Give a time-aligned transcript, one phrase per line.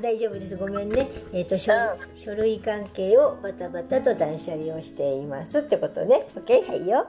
[0.00, 0.56] 大丈夫です。
[0.56, 1.08] ごめんね。
[1.32, 1.72] えっ、と書,、
[2.14, 6.28] 書類関係をバタバタと断捨離をしていますってことね。
[6.36, 7.06] OK はいよ。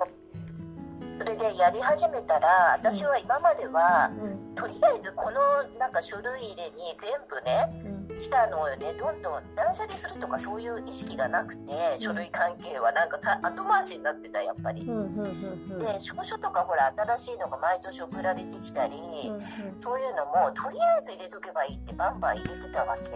[1.19, 4.55] それでやり始めたら私は今までは、うん。
[4.55, 5.39] とりあえずこの
[5.79, 14.81] なんか書類入れに全部ねうん来たのをねどんどん断捨離するとかそういう意識がなくて書類関係はなんかさ後回しになってたやっぱり。
[14.81, 15.27] うんうんうん
[15.71, 15.79] うん。
[15.79, 18.97] で証書とかほら新しいのが毎年送られてきたり、
[19.29, 19.41] うん
[19.79, 23.11] そういうのもとりあえず入れとけばいいってバンバン入れてたわけ、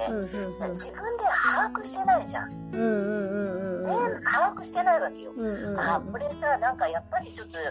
[0.69, 1.23] 自分で
[1.55, 5.69] 把握してないじゃんうんうんうん把握してないわけよ、うんうん。
[5.71, 7.61] うんあこれさなんかやっぱりちょっとあ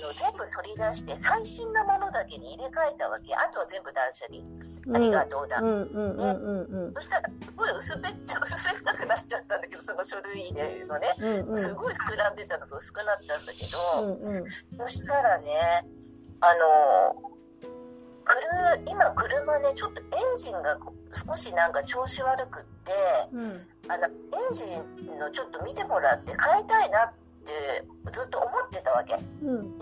[0.00, 3.34] の全部取り出して最新なものだけに入れ替えたわけ。
[3.34, 6.94] あとは全部断捨離、ありがとうだ、うんうんうんうんうん。
[6.94, 11.14] そしたらすごい薄べった薄べったくなっちゃったんだけどその書類入れのね。
[11.18, 11.58] うんうん。
[11.58, 14.46] すごい膨らんでたのが薄くなったんだけど、うんうん。
[14.46, 15.86] そしたらね、
[16.40, 17.32] あの、
[18.32, 18.40] く
[18.78, 20.78] る今車ね、ちょっとエンジンが
[21.12, 22.92] 少しなんか調子悪くって、
[23.32, 23.66] うん。
[23.88, 27.12] あの、エンジンのちょっと見てもらって変えたいなっ
[27.44, 29.16] てずっと思ってたわけ。
[29.16, 29.80] で、うん。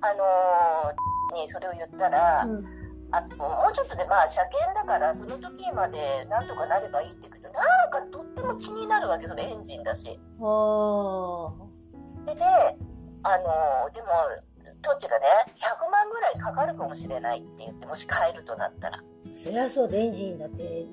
[0.00, 2.64] あのにそれを言ったら、うん。
[3.10, 10.04] あのもうちょっとでまあ車検だからその時までなんとかなればいいって言うけど、なんかとっても気になるわけ、そのエンジンだし。
[10.10, 10.18] で
[13.22, 14.08] あのでも、
[14.82, 18.98] 当地がね、100万ぐらいかかるかもしれないって言って、もし変えるとなったら。
[18.98, 19.02] あ
[19.36, 20.86] そりゃそうだエンジンだって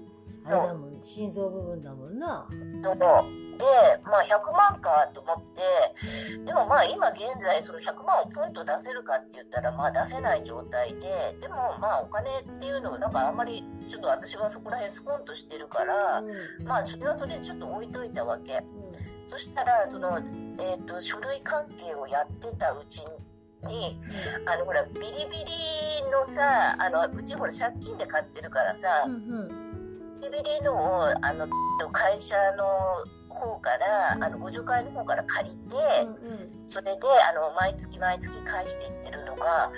[0.46, 2.48] あれだもん心臓部分だもんな
[2.84, 2.98] そう
[3.58, 3.66] で、
[4.04, 5.62] まあ100万かと思って、
[6.46, 18.62] でもまあ今現在その100万をポンと出せるかって言ったらまあ出せない状態で、でもまあお金っていうのをなんかあんまりちょっと私はそこら辺スコンとしてるから、うんまあそれはそれでちょっと置いといたわけ。
[19.28, 20.20] そしたら、その、
[20.60, 23.08] えっ、と、書類関係をやってたうちに、
[24.46, 29.66] あのほらビリビリのさあのうちほら借金で買ってるからさ、うんうん
[30.22, 31.48] ビリビリのをあの
[31.92, 32.66] 会社の
[33.30, 37.00] 方からあのご助会の方から借りて、うんそれで
[37.30, 39.72] あの毎月毎月返していってるのが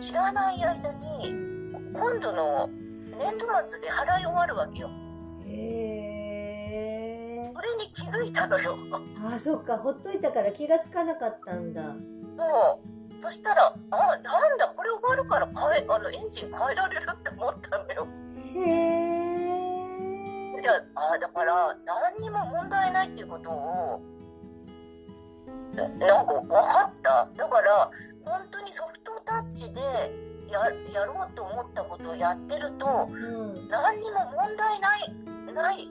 [0.00, 1.28] 知らない間に
[1.94, 2.70] 今度の
[3.18, 4.88] 年度末で払い終わるわけよ。
[4.88, 8.76] うんへえそれに気づいたのよ。
[9.30, 9.76] あそっか。
[9.78, 11.82] ほっといたから気がつかなかったんだ。
[12.38, 12.95] そう
[13.28, 18.06] そしたらあなんだこれ終わるから変えあのエンジン変えられるって思ったのよ。
[18.54, 18.60] へ
[20.56, 21.76] えじゃああだから
[22.14, 24.00] 何にも問題ないっていうことを
[25.74, 27.28] ななんか分かった？
[27.36, 27.90] だから
[28.24, 29.80] 本当にソフトタッチで
[30.48, 30.60] や
[30.94, 33.68] やろうと思ったことをやってるとうん。
[33.68, 35.90] 何にも問題ないない。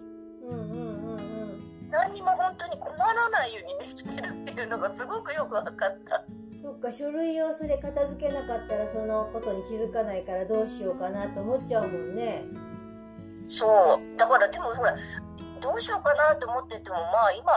[0.49, 1.89] うんうんうんうん。
[1.91, 6.23] 何にも本当に困らないようにできてるっていうのがすごくよく分かった
[6.65, 12.43] そっか書類をそれ片付けなかったらそのことに気づかないからどうしようかなと思っちゃうもんね。
[13.47, 14.17] そう。
[14.17, 14.95] だからでもほら
[15.61, 17.51] どうしようかなと思っててもまあ今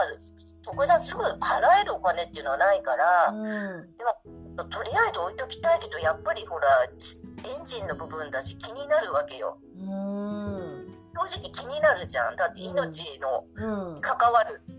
[0.61, 4.69] そこですぐ払えるお金っていうのはないから、うん。
[4.69, 9.57] とりあえず置いときたいけどやっぱりほらエンジンの部分だし気になるわけよ。
[9.79, 10.93] うん。
[11.27, 12.35] 正直気になるじゃん。
[12.35, 14.01] だって命のうん。
[14.01, 14.78] 関わるうん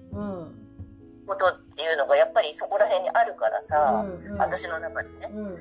[1.30, 5.30] ことっていうのがやっぱりそこら辺にあるからさ、うん私の中でね。
[5.30, 5.54] うんうん。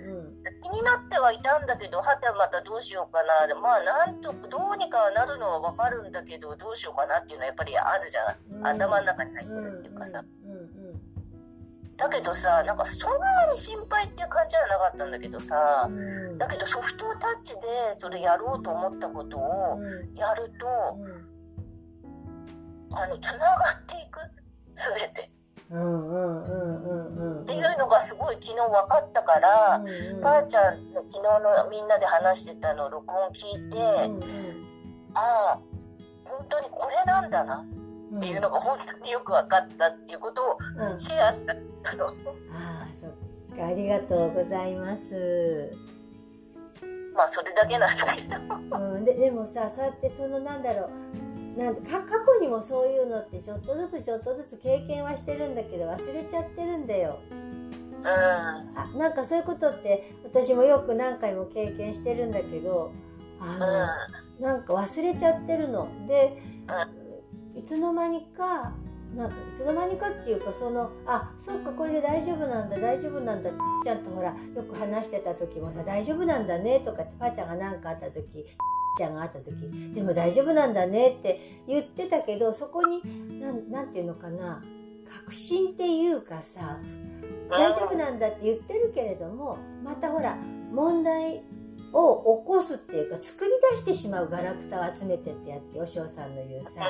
[0.64, 3.46] 気になってはいたんだけどはてまたどうしようかな。
[3.46, 8.24] でまあなんとどうにかはなるのはわかるんだけどどうしようかなっていうのはやっぱりあるじゃ
[8.56, 8.68] ん、うん。
[8.68, 10.24] 頭の中に入ってるっていうかさ、
[11.98, 16.00] だけどさなんかそんなに心配っていう感じじゃなかったんだけどさ、うん。
[16.00, 17.62] うんだけどソフトタッチで
[17.94, 19.80] それやろうと思ったことを
[20.16, 20.66] やると、
[22.98, 24.20] あのつながっていく。
[24.80, 25.30] 全て
[25.72, 27.42] うんうんうんうんうん。
[27.42, 29.84] っていうのがすごい昨日分かったから、
[30.22, 33.78] ばあちゃんの昨日のみんなで話してたのを録音聞いて、
[35.14, 35.60] ああ
[36.26, 37.66] 本当にこれなんだな
[38.18, 40.58] っていうのが本当によく分かったっていうことを
[40.92, 41.00] うん。
[41.00, 42.08] シェアしたの。
[42.08, 42.12] あ
[42.52, 45.72] あそっかありがとうございます。
[47.16, 48.78] まあそれだけなんだけど。
[48.78, 51.29] うん、ででもさそうやってそのなんだろう
[51.60, 57.20] なんか過去にもそういうのってちょっとずつちょっとずつ経験はしてるんだけど忘れちゃってるんだよ。
[57.30, 58.08] うん。
[58.08, 58.64] あ
[58.98, 62.94] なんかそういうことって私もよく何回も経験してるんだけど
[63.42, 63.98] あ
[64.40, 65.90] うのなんか忘れちゃってるの。
[66.08, 66.42] で
[67.56, 68.74] いつの間にか
[69.14, 73.50] なんかいつの間にかっていうかそのあそっかこれで大丈夫なんだ大丈夫なんだ
[73.84, 78.46] ちゃんとほらよく話してた時もさ大丈夫なんだねとかってばあちゃんが何かあった時
[78.98, 79.56] ちゃんがあった時
[79.94, 84.62] でも大丈夫なんだねって言ってたけどそこになんなんていうのかな
[85.08, 86.80] 確信っていうかさ
[87.50, 90.38] 大丈夫なんだって言ってるけれどもまたほら
[90.72, 91.44] 問題
[91.92, 96.82] を起こすっていうか作り出してしまうガラクタを集めてってやつよ翔さんの言うさ。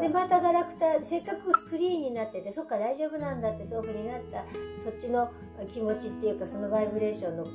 [0.00, 4.44] でまたガラクタせっかくスクリーンになっててそっか大丈夫なんだってそういうふうになった
[4.82, 5.30] そっちの
[5.72, 7.46] 気持ちっていうかそのバイブレーションの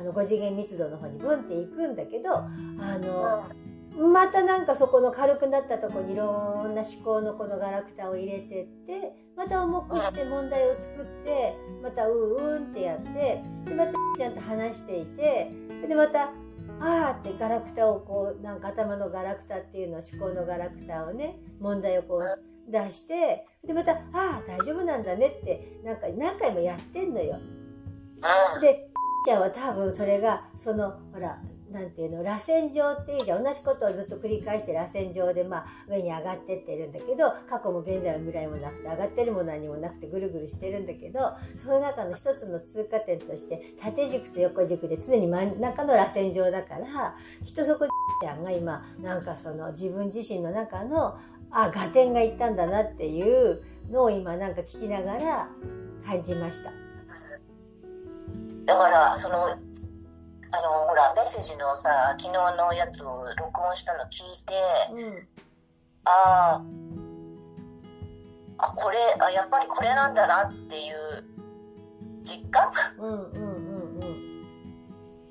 [0.00, 2.48] あの5次元密度の方にブンっていくんだけどあ
[2.98, 3.44] の
[4.12, 15.50] またなんかそこの軽くなったとこにいろんな思考のこのガラクタを入れてってまた重くして問題を作ってまたうーんってやってでまたちゃんと話していて
[15.86, 16.30] でまた
[16.80, 27.36] あーってガラクタをこうなんか頭のガラクタっていうのは思考のガラクタをね問題をこう出してでまた「ああ大丈夫なんだね」ってなんか何回もやってんのよ。
[28.60, 28.89] で
[29.24, 31.38] ちゃんは多分それがそのほら
[31.70, 41.20] なんていうの螺旋状っていうじゃん同じことをずっと繰り返して螺旋状でまあ上に上がってってるんだけど過去も現在も未来もなくて上がってるも何もなくてぐるぐるしてるんだけど
[41.56, 47.14] その中の一つの通過点として縦軸と横軸で常に真ん中の螺旋状だから
[47.44, 47.86] きっとそこ
[48.22, 51.18] ちゃんが今なんかその自分自身の中の
[51.52, 55.48] あ合点がいったんだなっていうのを今なんか聞きながら
[56.04, 56.89] 感じました。
[58.70, 59.58] だからそのあの
[60.88, 64.54] ほらメッセージのさ昨日のやつを録音したの聞いて、
[64.94, 65.12] うん、
[66.04, 66.62] あ
[68.58, 71.24] あこれあやっぱりこれなんだなっていう
[72.22, 74.52] 実感、うんうんうんうん、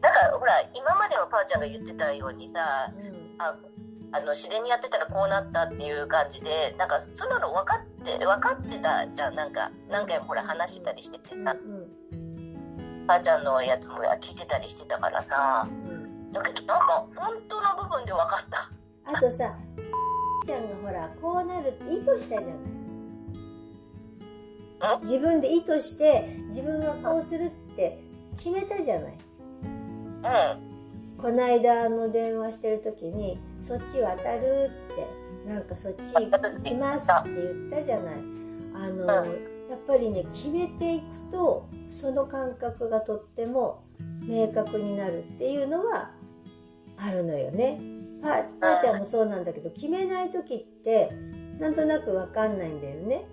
[0.02, 3.56] だからほら今まではパーちゃんが言ってたようにさ、うん、あ
[4.12, 9.36] あの自然にやってたらこうなったっていう感じでなんかそんなの分かって分かってたじゃん。
[9.36, 11.54] なんか何回もほら話したりしててさ。
[11.54, 11.79] うん
[13.10, 18.70] うん母ちゃんのやつも聞いてたりしてたからさ、うん、だけどなんか本当の部分で分かった。
[19.12, 19.58] あとさ
[20.46, 22.60] ちゃんがほらこうなるって意図したじゃない。
[25.02, 28.00] 自分で意図して自分はこうするって
[28.38, 29.14] 決めたじゃない。
[29.14, 29.16] う
[31.18, 31.20] ん。
[31.20, 36.30] この間の電話してる時に「そっち渡る」ってなんかそっち行
[36.64, 38.16] きますって言ったじゃない。
[38.76, 43.84] あの、うんやっぱりね決めていくとその感覚がとっても
[44.24, 46.12] 明確になるっていうのは
[46.98, 47.80] あるのよね。
[48.22, 51.10] パーちゃんもそうなんだけど決めない時って
[51.58, 53.26] なんとなく分かんないんだよね。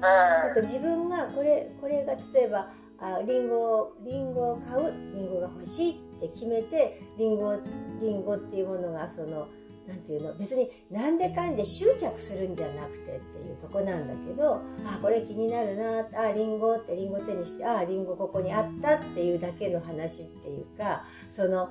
[0.00, 7.56] なんか自分がこれこれが例えばあリンゴリンゴを買うリンゴが欲しいって決めてリンゴ
[8.00, 9.48] リンゴっていうものがその
[9.90, 21.68] 何て言うの別に何でかんで執着するんじゃなくてっていうとこなんだけどあこれ気になるなあリンゴってリンゴ手にしてあリンゴここにあったっていうだけの話っていうかその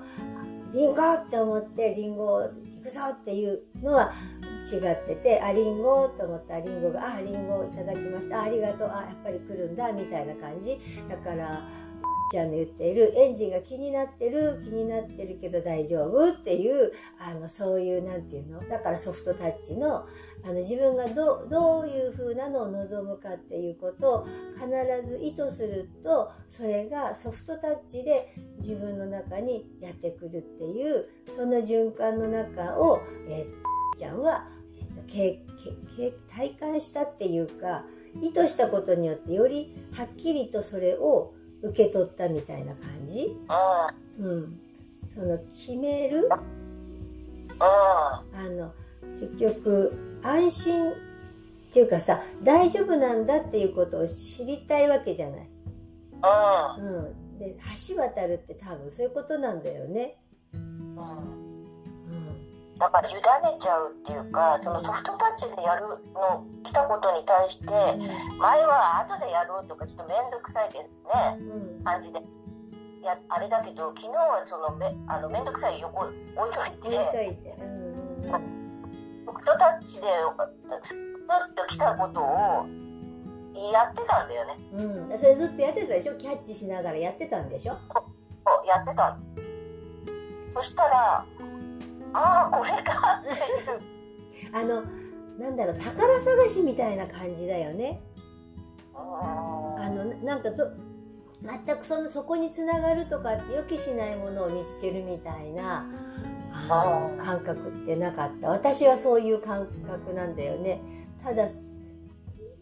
[0.74, 4.13] リンゴって思ってリンゴ行くぞっていうのは
[4.60, 10.77] 違っててあリンゴと思ったらリンゴがあリンゴいただきましたありがとうあやっぱり来るんだみたいな感じ。
[11.07, 11.62] だから
[12.31, 18.70] ちゃんの言っているエンジンが気になってる気になってるけど大丈夫っていうあのそういう何て言うの？
[18.70, 20.08] だからソフトタッチの
[20.42, 34.48] あの自分がどどういう風なのを望むかっていうことを必ず意図するとそれがソフトタッチで自分の中にやってくるっていうその循環の中を、えー、ちゃんは、
[34.78, 35.42] えーと、け
[35.98, 37.84] け体感したっていうか
[38.22, 43.36] 意図したことによってよりはっきりとそれを受け取ったみたいな感じ？
[44.20, 44.60] うん。
[45.13, 46.30] その決める？
[47.60, 48.74] あの
[49.20, 50.94] 結局安心っ
[51.72, 55.50] ていうかさ大丈夫なんだっていうことを知りたいわけじゃない。
[56.80, 56.84] う
[57.36, 57.56] ん、で
[57.88, 60.18] 橋渡るって多分そういうことなんだよね。
[62.79, 63.19] うんだから委ね
[63.59, 67.65] ちゃうっていうかそのソフトタッチでやるの来たことに対して
[68.39, 70.89] 前は後でやろうとかちょっと面倒くさいけどね、
[71.83, 72.21] 感じで。
[73.03, 77.57] やあれだけど昨日はそのめあの面倒くさい横置いといて
[79.25, 80.07] ソフトタッチで
[80.83, 82.67] スッと来たことを
[83.71, 84.57] やってたんだよね。
[84.74, 86.15] うん、それずっとやってたでしょ？
[86.15, 87.74] キャッチしながらやってたんでしょ？
[88.65, 89.17] やってた。
[90.50, 91.25] そしたら
[92.13, 93.39] ああこれかって
[94.51, 94.84] あの
[95.38, 98.01] なんだろう宝探しみたいな感じだよね。
[98.94, 100.72] あのなんかと
[101.42, 105.86] 全くそのそこにつながるとか予期しないものを見つけるみたいな
[106.68, 108.50] 感覚ってなかった。
[108.50, 110.82] 私はそういう感覚なんだよね。
[111.24, 111.48] ただ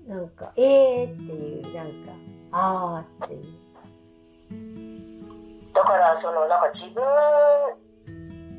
[0.08, 2.12] なんか「えー」っていうなんか
[2.52, 3.44] 「ああ」っていう。
[5.74, 7.04] だからそのなんか自分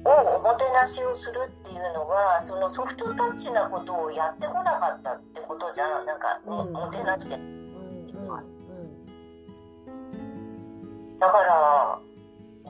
[0.04, 6.06] をおもてなしをするっていうのはそのソフトタッチなことをやってこなかったってことじゃん。
[6.06, 7.46] なんか、おもてなしで、うんう
[11.14, 12.00] ん、だから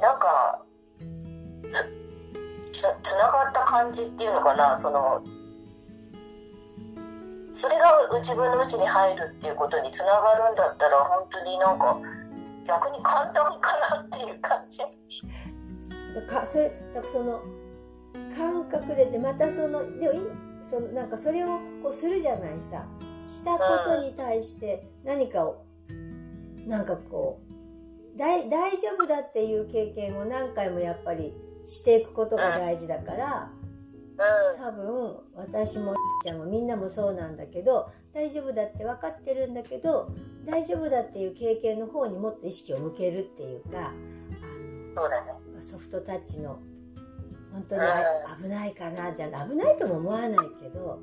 [0.01, 0.65] なんか
[2.73, 4.79] つつながった感じっていうのかな。
[4.79, 5.23] その
[7.53, 11.99] それが自分のうちに入るっていうことにつながるんだったら本当になんか
[12.65, 14.83] 逆に簡単かなっていう感じ。
[16.27, 17.43] かそれだからその
[18.37, 22.87] 感覚ででまたそのでも今そのなんかそれをこうするじゃないさ。
[23.21, 25.65] したことに対して何かを
[26.67, 27.41] なんかこ
[28.15, 31.35] う大大丈夫だっていう経験を何回もやっぱり
[31.67, 33.51] していくことが大事だから
[34.19, 34.65] うん。
[34.65, 40.11] 多分私もちゃんもみんなもそうなんだけど大丈夫だって分かってるんだけど
[40.45, 43.93] 大丈夫だっていう経験の方にもっと意識を向けるっていうか
[44.97, 45.48] そうだね。
[45.69, 46.59] ソフトタッチの
[47.53, 48.03] 本当にあ
[48.41, 50.99] 危ないかなじゃ危ないとも思わないけど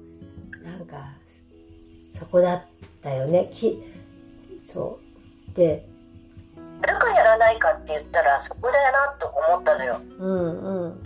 [0.63, 1.13] なんか
[2.12, 2.63] そこだっ
[3.01, 3.50] たよね。
[3.51, 3.84] き
[4.63, 5.00] そ
[5.51, 5.53] う。
[5.53, 5.88] で
[6.81, 10.01] やるかやらないかって言ったらそこだよなと思ったのよ。
[10.17, 11.03] うんうん。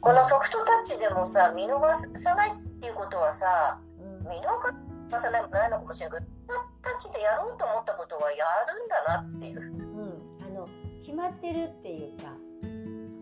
[0.00, 1.80] このソフトタッチでもさ見逃
[2.18, 4.28] さないっていうことはさうん。
[4.28, 6.20] 見逃さないもないのかもしれない。
[6.20, 9.60] けどタッチでやろうと思ったことはやるんだなっていう。
[9.60, 10.46] うん。
[10.46, 10.68] あの
[11.02, 12.33] 決まってるっていうか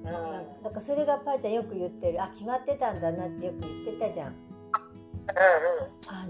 [0.05, 0.63] うん。
[0.63, 2.23] なんかそれがパーちゃんよく言ってる。
[2.23, 4.33] あ決まってたんだなってよく言ってたじゃん。
[4.33, 4.35] う
[6.07, 6.27] あ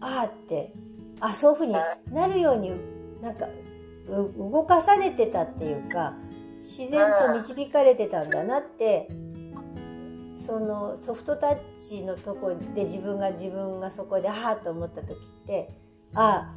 [0.00, 0.72] あーって。
[1.20, 1.74] あそういうふうに
[2.12, 2.72] なるように
[3.20, 3.46] なんか
[4.08, 6.14] う動かされてたっていうか
[6.60, 9.08] 自然と導かれてたんだなって
[10.36, 15.70] そのソフトタッチのとこで自分が自分がそこでああと思った時って
[16.14, 16.54] あ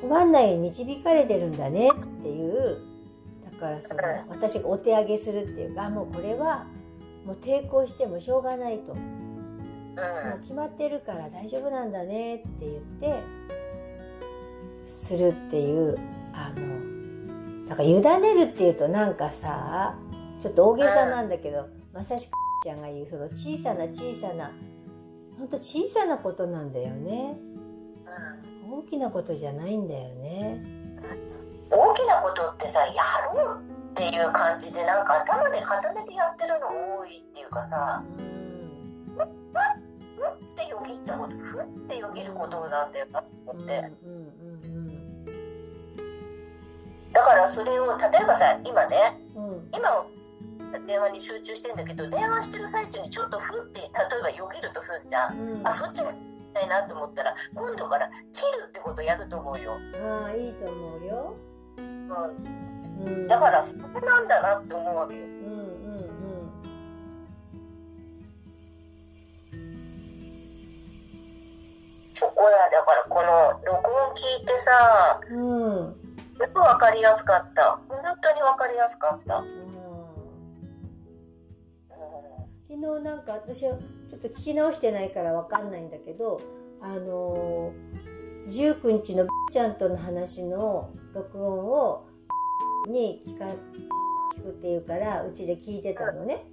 [0.00, 2.91] 困んないように導かれてるんだねっていうだ
[3.62, 6.66] からその私がお手上げするっていうかあもうこれは
[7.24, 8.94] もう抵抗してもしょうがないと。
[8.94, 13.22] もう決まってるから大丈夫なんだねって言って
[14.86, 15.98] するっていう
[16.32, 19.94] あのだから委ねるっていうとなんかさ
[20.40, 22.32] ちょっと大げさなんだけどまさしく
[22.64, 24.50] ちゃんが言うその小さな小さな
[25.38, 27.36] ほんと小さなことなんだよね。
[28.64, 28.78] うん。
[28.78, 30.62] 大きなことじゃないんだよね
[31.72, 32.86] 大きなことってさや
[33.34, 33.62] ろう
[33.92, 36.68] っていう感じでなんか頭で固めてやってるの
[37.00, 43.78] 多いっていうかさうんふってよぎったことふってよぎることなんだよなとうんうん思って。
[44.04, 44.32] うん
[47.12, 49.48] だからそれを例えばさ今ねうん。
[49.48, 50.06] うん今
[50.86, 53.90] 電話に集中してんだけど電話してる最中にちょっとふって例え
[54.22, 55.38] ばよぎるとするじゃん。
[55.38, 55.68] うん。
[55.68, 56.12] あそっちが
[56.54, 61.36] ないなと思ったら今度から切るってことやると思うよ、ああいいと思うよ、
[62.12, 65.20] うん、うん、だからそれなんだなって思うわけよ。
[65.20, 66.02] うんうん
[69.52, 69.72] うん。
[72.12, 76.02] そこだだからこの録音聞いてさうん
[76.38, 77.78] よく分かりやすかった。
[77.88, 79.62] 本当に分かりやすかった、うん。
[82.68, 83.76] 昨日なんか私は
[84.10, 86.40] ちょっと聞き直してないからわかんないんだけど
[86.80, 92.06] あのー、19日のちゃんとの話の録音を
[92.88, 93.46] に聞か
[94.36, 96.44] 聞くっていうからうちで聞いてたのね。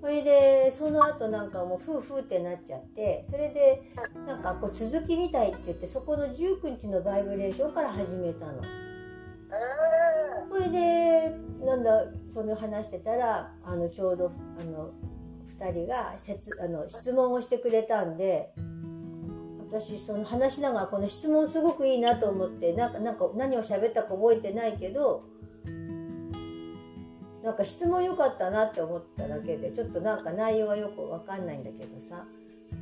[0.00, 3.82] それでその後なんかもうフーフーってなっちゃってそれで
[4.26, 8.62] なんかこう続きみたいって言ってそこの19日のバイブレーションから始めたの。
[10.50, 11.34] それで
[11.64, 14.30] なんだその話してたらあのちょうど
[14.60, 14.90] あの
[15.58, 18.52] 2人が説あの質問をしてくれたんで
[19.80, 25.24] 私その話しながらこの質問すごくいいなと思ってなんかなんか何を喋ったか覚えてないけど
[27.42, 32.24] なんか質問良かったなって思っただけでちょっとなんか内容はよく分かんないんだけどさ、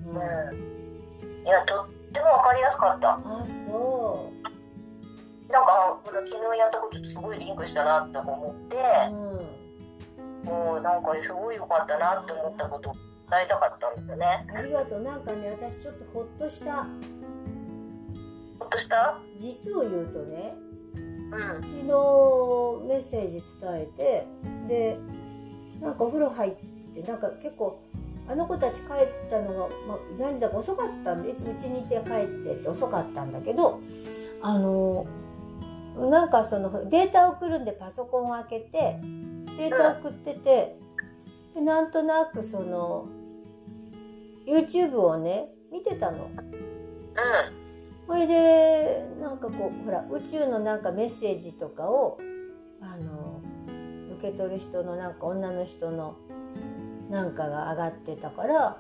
[0.07, 1.47] うん、あうん。
[1.47, 3.19] いやとっても分かりやすかった。
[3.67, 4.31] そ
[5.51, 8.77] なんか昨日やったこととすごいリンクしたなって思って。
[9.11, 9.15] う、
[10.45, 10.47] うん。
[10.47, 12.95] もうなんかすごい良かったなって思ったこと
[13.33, 14.27] を伝えたかったんだよね。
[14.55, 15.01] ありがとう。
[15.01, 16.85] なんかね私ちょっとほっとした。
[18.59, 19.19] ほっとした？
[19.39, 20.55] 実を言うとね
[20.93, 21.63] うん。
[21.63, 21.83] 昨日
[22.87, 24.27] メッセージ伝えて
[24.69, 24.99] で
[25.81, 27.83] なんかお風呂入ってなんか結構
[28.29, 33.81] あの子たち帰ったのが、まあ、何時だか遅かったんでいつもうちにいて帰ってって遅かったんだけど
[34.43, 35.07] あの
[35.97, 39.01] なんかそのデータを送るんでパソコンを開けて
[39.59, 40.77] データ送ってて
[41.55, 43.07] でなんとなくその
[44.47, 46.25] YouTube をね見てたの。
[46.25, 47.63] うん
[48.07, 52.19] それでなんかこうほら宇宙のなんかメッセージとかを
[52.81, 53.41] あの
[54.19, 56.17] 受け取る人のなんか女の人の
[57.11, 58.77] なんかが上がってたから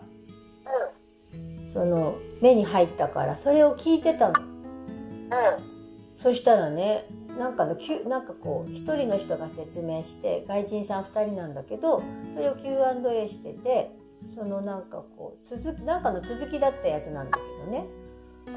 [1.73, 4.40] その目に入ったからそれを聞いてたの。
[4.40, 5.73] うん
[6.23, 7.07] そしたらね
[7.38, 7.76] なんかの
[8.09, 12.02] なんかこう一人の人が説明して外人さん2人なんだけど
[12.35, 13.90] それを Q&A してて
[14.35, 17.87] そのなんかこう続きなんかの続きだったやつなんだけどね。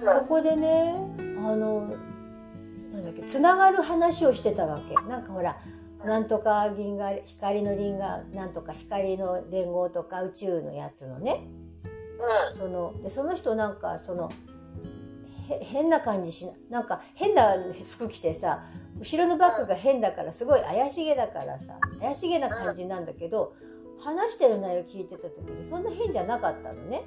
[0.03, 0.95] そこでね
[1.37, 1.95] あの
[2.93, 4.95] なんだっけつながる話をしてたわけ。
[5.07, 5.57] なんかほら
[6.05, 11.47] なんとか銀河光の輪がなんとか光の連合とか宇宙のやつのね、
[12.51, 14.31] うん、そのでその人なんかその
[15.61, 17.55] 変な感じしななんか変な
[17.89, 18.63] 服着てさ
[18.99, 23.55] 後ろのバッグが変だからすごい怪しげだからさ怪しげな感じなんだけど
[23.99, 27.03] 話してる内容聞いてた時にそんな変じゃなかったのね。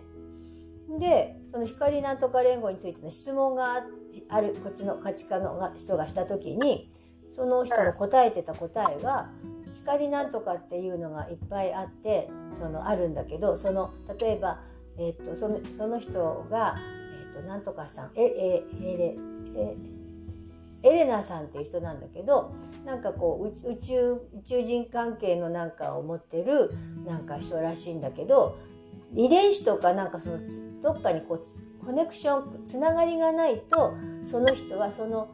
[0.99, 3.85] でその光なんとか連合についての質問が
[4.30, 6.90] あるこっちの価値観の人がした時に
[7.35, 9.30] その人の答えてた答えが
[9.75, 14.61] 光なんとかっていうのがいっぱいあってそのあるんだけどその例えば、
[14.99, 16.76] えっとそのその人が
[17.35, 19.16] えっとなんとかさんえええれ
[19.57, 19.76] え
[20.82, 22.52] エレナさんっていう人なんだけど
[22.85, 26.73] なんかこう宇宙宇宙人関係のなんかを持ってる
[27.04, 28.58] なんか人らしいんだけど
[29.14, 30.38] 遺伝子とかなんかその
[30.82, 31.35] どっかにこ
[31.82, 33.94] うコネクションつながりがないと
[34.25, 35.28] その人はその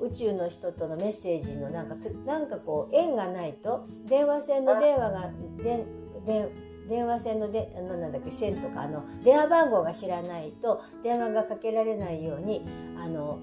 [0.00, 1.94] 宇宙の人とのメッセージのなんか
[2.24, 5.30] なんかこう縁がないと電話線の電話が
[5.62, 5.84] で
[6.26, 6.48] で
[6.90, 12.66] 電話線のであのなんだっけ線とかあの電話番号が知らないと電話がかけられないように
[12.98, 13.38] あの、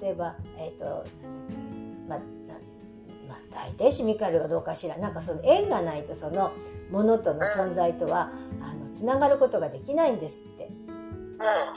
[0.00, 1.04] 例えばえっ、ー、と
[2.08, 2.20] まあ
[3.28, 6.52] まあ、大体シミカルかどうかしらなんかその縁がないとその
[6.90, 10.70] ものとの存在とはあのつながることができないんですって。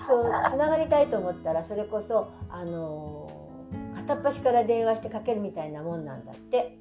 [0.08, 3.30] そうつながりたいと思ったらそれこそあの
[3.94, 6.81] 片っ端から電話してかけるみたいなもんなんだって。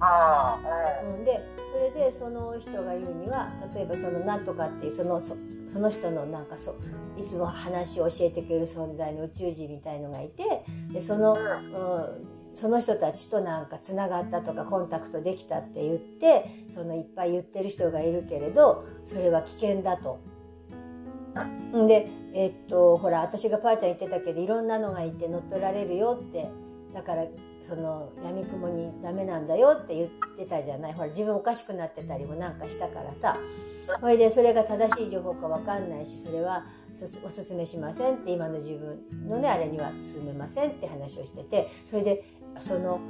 [0.00, 0.58] あ
[1.04, 1.40] うん、で
[1.72, 5.36] それでその人が言うには例えばそのなんとかっていうそのそ
[5.78, 6.74] の人のなんかそ
[7.18, 20.20] いつも話を教えてくれる存在の宇宙人みたいのがいてでその、うん、その人たちとなんかつながったとかコンタクトできたって言ってそのいっぱい言ってる人がいるけれどそれは危険だと。
[21.86, 26.50] でえっとほら私がパーちゃん言ってたけどいろんなのがいて乗っ取られるよって
[26.92, 27.24] だから
[27.70, 30.92] その闇雲にダメなんだよって言ってたじゃない。
[30.92, 33.36] ほら自分おかしくなってたりもなんかしたからさ。
[33.98, 36.64] それでそれが正しい情報か分かんないしそれは
[37.24, 42.24] おすすめしませんって今の自分のねあれには進めませんって話をしててそれで
[42.60, 43.00] その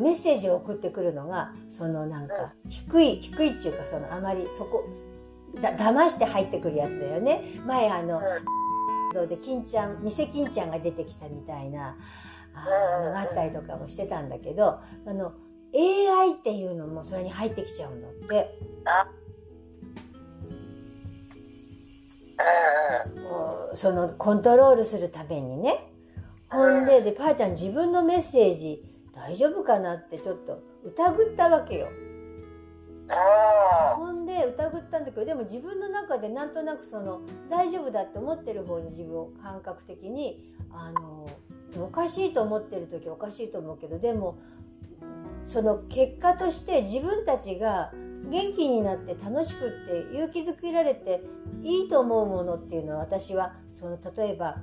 [0.00, 4.88] メッセージを送ってくるのがそのなんか低い低いっていうかそのあまりそこ
[5.60, 7.60] だ騙して入ってくるやつだよね。
[7.66, 8.20] 前あの
[9.28, 11.96] で金ちゃん偽金ちゃんが出てきたみたいな
[12.54, 15.32] あったりとかもしてたんだけどあの
[15.74, 18.58] AI っていうのもそれに入ってきちゃうんだって。
[23.74, 25.92] そのコントロールするためにね。
[26.50, 28.84] ほんででパーちゃん自分のメッセージ
[29.14, 31.88] 大丈夫かなってちょっと疑ったわけよ。
[33.96, 41.26] ほんで疑ったんだけどでも自分の中でなんとなくその大丈夫だって思ってる方に自分を感覚的にあの
[41.80, 44.38] おかしいと思ってる時おかしいと思うけどでも
[45.46, 47.92] その結果として自分たちが
[48.28, 51.22] 元気になって楽しくって勇気づけられて
[51.62, 54.58] いいと思うものっていうのは私はその例えば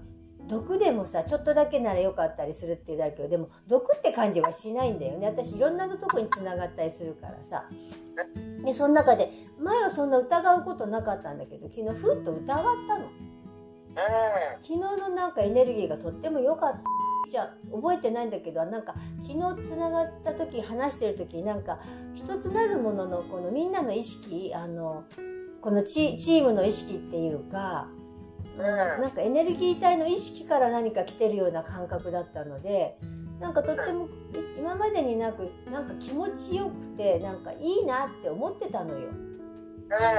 [0.47, 7.65] 毒でもさちょっとだけならよかったりするっていうだけどでも毒って感じはしないんだよね私いろんなとこにつながったりするからさ
[8.65, 12.43] でその中で前はそんな疑うことなかったんだけど昨日ふっと疑っ
[12.87, 13.28] たの。
[14.61, 16.79] 昨日のなんかエネルギーがとっても良かった。
[17.29, 21.79] じゃ覚えてないんだけどなんか昨日つながった時話してる時なんか
[22.15, 25.03] 一つなるもののこのみんなの意識あの
[25.61, 27.87] このチームの意識っていうか、
[28.57, 32.97] うん、なんかエネルギー体の意識から何か来てるような感覚だったので
[33.39, 34.09] なんかとっても
[34.57, 39.09] 今までになくなんか気持ちよくてなんかいいなって思ってたのよ。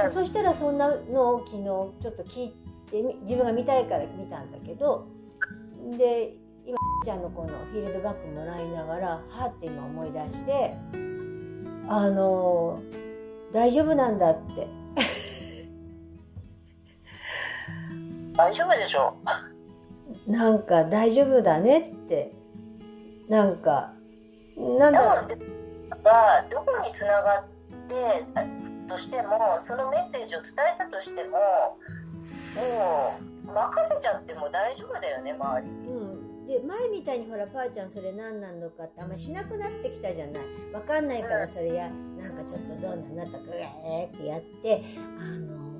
[0.03, 5.07] うん、そしたらそんなのを昨日ちょっと聞いて自分が見たいから見たんだけど
[5.97, 10.75] で今ちゃんのこのフィールドバックもらいながらはって今思い出して
[11.87, 12.81] あの
[13.53, 14.67] 大丈夫なんだって。
[18.33, 19.15] 大丈夫でしょ。
[20.27, 22.33] うなんか大丈夫だねって。
[23.27, 23.93] なんか
[24.57, 25.27] なんだろう。
[26.03, 27.43] がどこにつながっ
[27.87, 28.25] て
[28.87, 31.77] としてもそのメッセージを伝えたとしても
[32.55, 35.67] もう任せちゃっても大丈夫だよね周り。
[35.67, 35.71] う
[36.17, 36.47] ん。
[36.47, 40.43] で前みたいにほらパーちゃんそれ何なのかってあんましなくなってきたじゃない。
[40.73, 44.83] 分かんないからそれやなんかちょっとどうなんだとかえーってやって
[45.19, 45.71] あの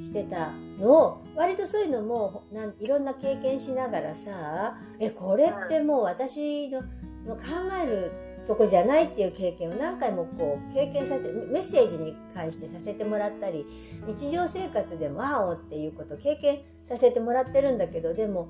[0.00, 6.80] してたのを割とそういうのもなんいろんな経験しながらさえこれってもう私の
[7.36, 7.42] 考
[7.82, 8.12] える
[8.48, 13.66] とこじゃないっていう経験を何回もこう経験させメッセージに関してさせてもらったり
[14.06, 18.48] 日常生活でも「ワオ!」っていうことを経験させてもらってるんだけどでも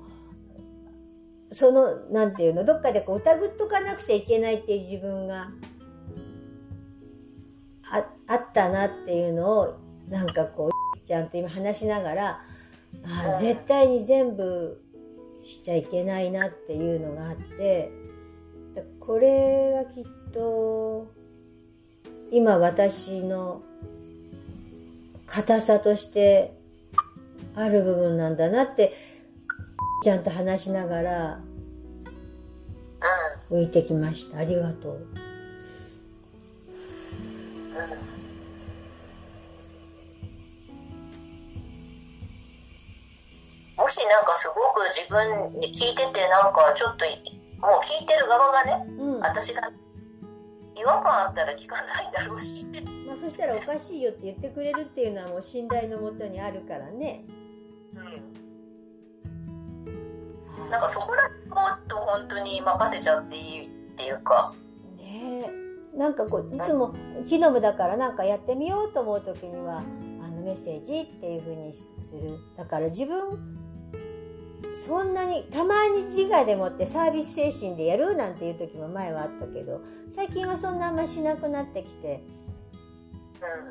[1.51, 5.51] そのなんていうのどっかでこう疑っとかなくちゃいけないっていう自分が
[7.91, 9.73] ああったなっていうのを
[10.07, 12.41] なんかこうちゃんと今話しながら
[13.03, 14.81] あ絶対に全部
[15.45, 17.98] しちゃいけないなっていうのがあって
[19.09, 21.11] これがきっと
[22.31, 23.63] 今私の
[25.25, 26.53] 硬さとして
[27.55, 28.93] ある部分なんだなって
[30.03, 31.39] ちゃんと話しながら
[33.49, 35.07] 浮いてきましたありがとう。
[43.75, 47.05] もしなんかすごく自分に聞いててなんかちょっと
[47.61, 49.71] もう聞いてる側がね、うん、私が
[50.79, 52.65] 違和感あったら聞かないだろうし、
[53.05, 57.25] まあ、そしたらおかしいよって言ってくれるっていうのはもう信頼のもとにあるからね。
[57.93, 57.99] う
[60.67, 61.35] ん、なんかそこらも
[61.75, 64.53] っと本当に任せちゃっていいっていうか。
[64.97, 65.51] ね
[65.93, 66.93] なんかこういつも
[67.27, 69.81] 木の実だからなんかやってみようと思う時にはあ
[70.29, 72.39] のメッセージっていうふうにする。
[72.55, 73.58] だから自分
[74.85, 82.23] そんなにたまに自我でもってサービス精神でやるなんていう時も前はあったけど最近はそんなあんましなくなってきて、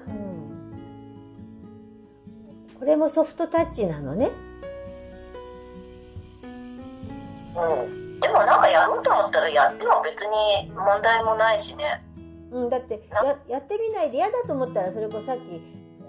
[0.07, 0.75] うん、
[2.79, 4.31] これもソフトタッチなのね。
[7.57, 12.05] うん、でもなんかやろうと思ったらやっても別に問題もないしね。
[12.53, 15.61] うん、だってややってみないで嫌だと思ったらそれこそさっき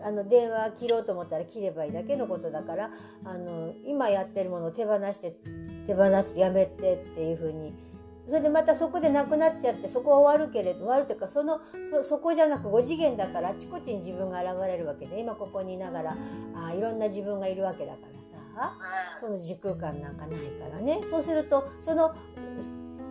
[0.03, 2.91] あの電話切ろうと思ったら切ればいいだけのことだから
[3.23, 5.35] あの今やってるものを手放して
[5.87, 7.73] 手放すやめてっていうふうに。
[8.27, 11.61] それでまたそこでなくなっちゃってそこは終わるけれど終わるというかその
[12.07, 16.17] そこじゃなく5次元だからあちこちに自分が現れるわけで今ここにいながら
[16.55, 18.39] あいろんな自分がいるわけだからさ。
[19.19, 20.99] その時空間なんかないからね。
[21.09, 22.13] そうするとその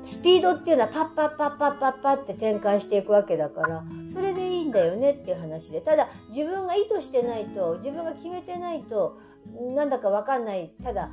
[0.04, 5.80] スピードっていうのはパッパッパッパッパッパって展開していくわけだからそれでいいんだよねっていう話で。
[5.80, 9.18] ただ自分が意図してないと自分が決めてないと
[9.74, 11.10] なんだか分かんないただ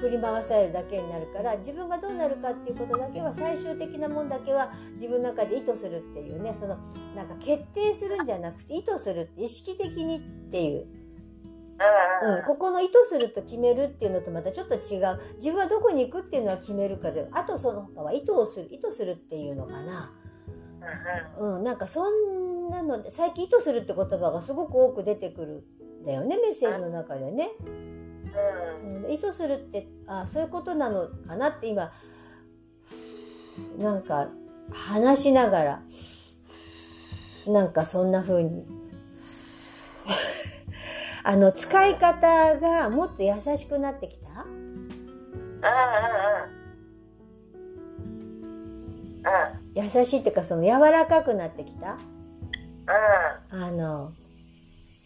[0.00, 6.54] 振り回されるだけになるから自分がどうなるかっていうことだけは最終的なもんだけは自分の中で意図するっていうね。
[6.58, 6.76] その
[7.14, 10.20] なんか決定するんじゃなくて意図するって意識的にっ
[10.50, 10.86] ていう。
[12.22, 15.20] うん、ここの意図すると決めるっていうのとまたちょっと違う。
[15.36, 20.12] 自分はどこに行くっていうのは決めるかであとその他は意図をする意図するっていうのかな、
[21.38, 25.64] うん、なんかそんなので最近意図するって言葉がすごく多く出てくる
[26.02, 27.50] んだよねメッセージの中でね。
[28.84, 31.92] うん、意図するってあそういうことなのかなって今
[33.78, 34.28] なんか
[34.70, 35.82] 話しながら
[37.46, 38.66] なんかそんな風に
[41.28, 44.46] あの使い方がもっと優しくなってきた？
[49.74, 51.98] 優しいっていうかその柔らかくなってきた
[53.50, 54.12] あの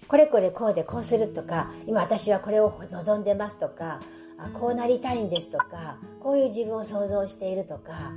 [0.09, 3.25] これこれこうでこうするとか今私はこれを望ん。
[3.25, 4.01] でますとか
[4.37, 5.31] あこうなりたいん。
[5.31, 8.13] ですとかこういう自分を想像しているとか、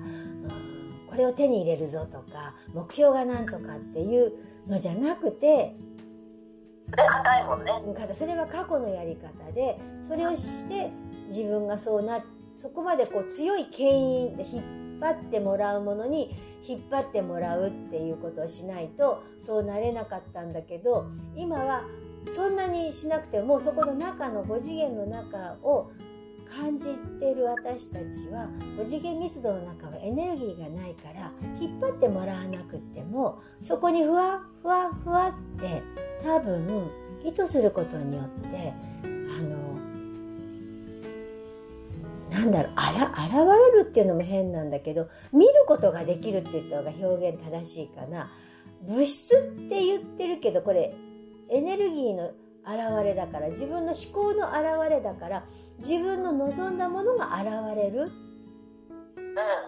[1.10, 4.34] これを手に入れるぞとか目標が何とかっていう
[4.68, 5.74] のじゃなくて
[6.95, 7.71] 硬いもんね。
[8.15, 10.91] それは過去のやり方でそれをして
[11.29, 21.84] 自分がそうなそこまでこう強い牽引で引っ張ってもらうものに引っ張ってもらうっていうことをしないとそうなれなかったんだけど今は
[22.36, 25.91] そんなにしなくてもそこの中の5次元の中を
[26.56, 26.86] 感じ
[27.20, 35.82] てる私たちは5次元密度の中はエネルギーがないから引っ張ってもらわなくってもそこにふわふわふわって
[36.24, 36.92] 多分
[37.24, 39.74] 意図することによってあの
[42.30, 48.30] なんだろうあら現れるっていうのも変なんだけど見ることができるって言った方が表現正しいかな。
[48.86, 50.94] 物質って言ってるけどこれ
[51.50, 52.32] エネルギーの
[52.65, 55.45] 現れだから自分の思考の現れだから
[55.80, 58.12] 自分の望んだものが現れる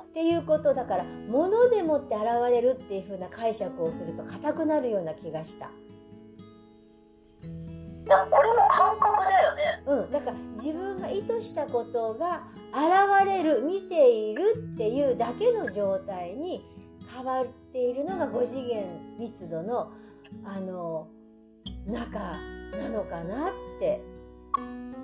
[0.06, 5.70] っていうことだから物でもって現れるっていう風な解釈をすると硬くなるような気がした。
[8.06, 9.84] いやこれも感覚だよね。
[9.88, 16.64] うん、だから自分が意図したことが現れる見ているっていうだけの状態に
[17.14, 19.92] 変わっているのが5次元密度の
[20.44, 21.08] あの
[21.88, 22.36] 中
[22.78, 24.02] なのかなって。
[24.58, 24.96] うん。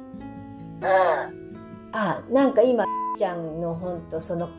[1.94, 2.86] あなんか今
[3.18, 4.50] ちゃんの本とその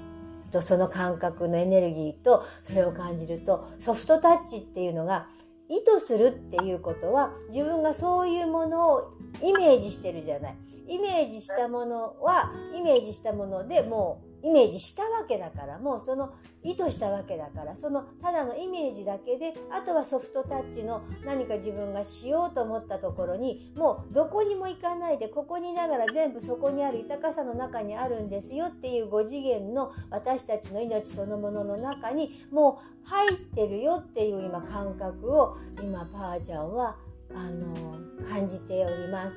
[0.50, 5.26] とその感覚のエネルギーとそれを感じるとソフトタッチっていうのが
[5.68, 10.56] 意図するっていうことは自分がそういうものをイメージしてるじゃない。
[10.88, 36.96] イメージしたものはイメージしたものでもうイメージしたわけだからもうその意図したわけだからそのただのイメージだけであとはソフトタッチの何か自分がしようと思ったところにもうどこにも行かないでここにいながら全部そこにある豊かさの中にあるんですよっていう5次元の私たちの命そのものの中にもう入ってるよっていう今感覚を今パーちゃんは
[37.34, 37.74] あの
[38.28, 39.36] 感じております。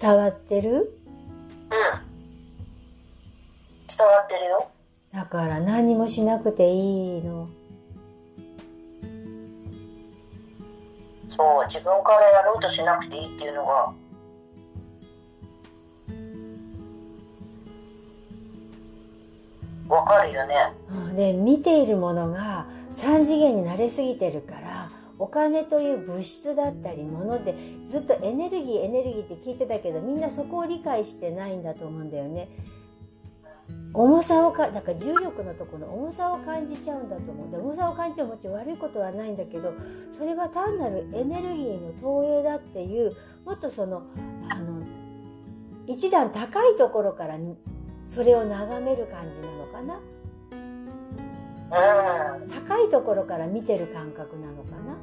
[0.00, 0.72] 伝わってる？
[0.72, 0.88] うん。
[3.88, 4.68] 伝わってるよ。
[5.12, 7.48] だから何もしなくていいの。
[11.26, 13.92] そう、自分からやろうとしなくていいっていうのが、
[19.88, 20.54] わかるよね。
[21.16, 24.67] で、見ているものが3次元に慣れすぎてるから、
[25.18, 27.54] お金という物質だったりもので
[27.84, 32.48] ずっとエネルギーエネルギーって聞いてたけどみんなそこを理解してないんだと思うんだよね。
[33.92, 39.74] 重さをかだから重力のところの重さを感じちゃうんだと思うで重さを感じてももちろん悪いことはないんだけど
[40.10, 44.04] それは単なるエネルギーの投影だっていうもっとその
[44.48, 44.82] あの
[45.86, 47.38] 一段高いところから
[48.06, 50.00] それを眺める感じなのかな？
[52.48, 54.97] 高いところから見てる感覚なのかな？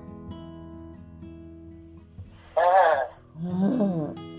[3.44, 3.80] うん。
[3.80, 4.35] うん